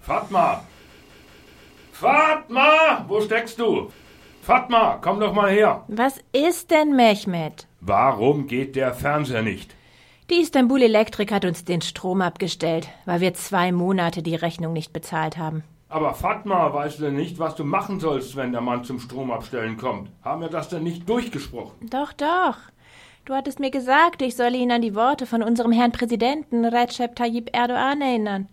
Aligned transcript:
Fatma! 0.00 0.64
Fatma! 1.92 3.04
Wo 3.06 3.20
steckst 3.20 3.58
du? 3.58 3.92
Fatma, 4.42 4.98
komm 5.00 5.20
doch 5.20 5.32
mal 5.32 5.50
her. 5.50 5.84
Was 5.86 6.18
ist 6.32 6.72
denn, 6.72 6.96
Mehmet? 6.96 7.68
Warum 7.80 8.48
geht 8.48 8.74
der 8.74 8.92
Fernseher 8.94 9.42
nicht? 9.42 9.74
Die 10.28 10.40
Istanbul 10.40 10.82
Elektrik 10.82 11.30
hat 11.30 11.44
uns 11.44 11.64
den 11.64 11.82
Strom 11.82 12.20
abgestellt, 12.20 12.88
weil 13.04 13.20
wir 13.20 13.34
zwei 13.34 13.70
Monate 13.70 14.22
die 14.22 14.34
Rechnung 14.34 14.72
nicht 14.72 14.92
bezahlt 14.92 15.38
haben. 15.38 15.62
Aber 15.88 16.14
Fatma, 16.14 16.72
weißt 16.74 16.98
du 16.98 17.04
denn 17.04 17.14
nicht, 17.16 17.38
was 17.38 17.54
du 17.54 17.62
machen 17.62 18.00
sollst, 18.00 18.34
wenn 18.34 18.50
der 18.50 18.60
Mann 18.60 18.82
zum 18.82 18.98
Stromabstellen 18.98 19.76
kommt? 19.76 20.10
Haben 20.24 20.40
wir 20.40 20.48
das 20.48 20.68
denn 20.68 20.82
nicht 20.82 21.08
durchgesprochen? 21.08 21.88
Doch, 21.88 22.12
doch. 22.12 22.56
Du 23.24 23.34
hattest 23.34 23.60
mir 23.60 23.70
gesagt, 23.70 24.20
ich 24.20 24.34
solle 24.34 24.56
ihn 24.56 24.72
an 24.72 24.82
die 24.82 24.96
Worte 24.96 25.26
von 25.26 25.42
unserem 25.42 25.70
Herrn 25.70 25.92
Präsidenten 25.92 26.64
Recep 26.64 27.14
Tayyip 27.14 27.50
Erdogan 27.56 28.00
erinnern. 28.00 28.48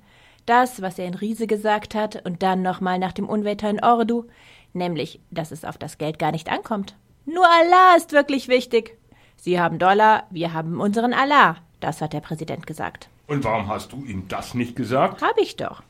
Das, 0.46 0.82
was 0.82 0.98
er 1.00 1.06
in 1.06 1.14
Riese 1.14 1.48
gesagt 1.48 1.96
hat 1.96 2.26
und 2.26 2.44
dann 2.44 2.62
nochmal 2.62 3.00
nach 3.00 3.14
dem 3.14 3.30
Unwetter 3.30 3.70
in 3.70 3.84
Ordu, 3.84 4.26
nämlich, 4.74 5.20
dass 5.32 5.52
es 5.52 5.66
auf 5.66 5.78
das 5.78 5.98
Geld 5.98 6.20
gar 6.20 6.32
nicht 6.32 6.50
ankommt. 6.52 6.96
Nur 7.26 7.46
Allah 7.46 7.96
ist 7.98 8.12
wirklich 8.12 8.48
wichtig. 8.48 8.98
Sie 9.36 9.60
haben 9.60 9.80
Dollar, 9.80 10.24
wir 10.30 10.54
haben 10.54 10.80
unseren 10.80 11.14
Allah. 11.14 11.58
Das 11.80 12.02
hat 12.02 12.14
der 12.14 12.20
Präsident 12.22 12.68
gesagt. 12.68 13.10
Und 13.28 13.44
warum 13.44 13.68
hast 13.68 13.92
du 13.94 14.04
ihm 14.04 14.28
das 14.28 14.54
nicht 14.54 14.76
gesagt? 14.76 15.22
Hab 15.22 15.38
ich 15.38 15.56
doch. 15.56 15.82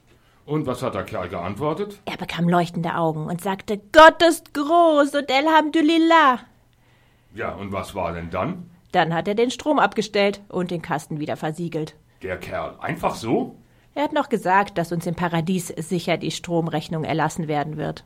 Und 0.46 0.66
was 0.66 0.82
hat 0.82 0.96
der 0.96 1.04
Kerl 1.04 1.30
geantwortet? 1.30 2.00
Er 2.06 2.18
bekam 2.18 2.50
leuchtende 2.50 2.96
Augen 2.96 3.28
und 3.28 3.42
sagte, 3.42 3.80
Gott 3.92 4.22
ist 4.22 4.54
groß 4.54 5.16
und 5.16 5.32
Alhamdulillah. 5.32 6.40
Ja, 7.34 7.54
und 7.54 7.72
was 7.72 7.96
war 7.96 8.14
denn 8.14 8.30
dann? 8.30 8.70
Dann 8.92 9.14
hat 9.14 9.28
er 9.28 9.36
den 9.36 9.52
Strom 9.52 9.80
abgestellt 9.80 10.42
und 10.50 10.72
den 10.72 10.82
Kasten 10.82 11.20
wieder 11.20 11.38
versiegelt. 11.38 11.96
Der 12.22 12.38
Kerl, 12.38 12.76
einfach 12.82 13.16
so? 13.16 13.56
Er 13.94 14.04
hat 14.04 14.14
noch 14.14 14.30
gesagt, 14.30 14.78
dass 14.78 14.92
uns 14.92 15.06
im 15.06 15.16
Paradies 15.16 15.68
sicher 15.68 16.18
die 16.18 16.32
Stromrechnung 16.32 17.04
erlassen 17.04 17.48
werden 17.48 17.78
wird. 17.78 18.06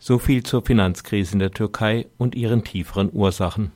So 0.00 0.18
viel 0.18 0.42
zur 0.42 0.64
Finanzkrise 0.64 1.34
in 1.34 1.38
der 1.38 1.52
Türkei 1.52 2.06
und 2.18 2.34
ihren 2.34 2.64
tieferen 2.64 3.10
Ursachen. 3.12 3.70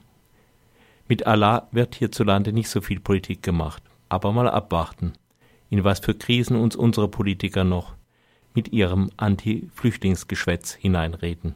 Mit 1.07 1.27
Allah 1.27 1.69
wird 1.71 1.95
hierzulande 1.95 2.53
nicht 2.53 2.69
so 2.69 2.81
viel 2.81 2.99
Politik 2.99 3.43
gemacht, 3.43 3.83
aber 4.09 4.33
mal 4.33 4.49
abwarten, 4.49 5.13
in 5.69 5.85
was 5.85 6.01
für 6.01 6.15
Krisen 6.15 6.57
uns 6.57 6.77
unsere 6.77 7.09
Politiker 7.09 7.63
noch 7.63 7.95
mit 8.55 8.73
ihrem 8.73 9.11
Anti-Flüchtlingsgeschwätz 9.17 10.73
hineinreden. 10.73 11.55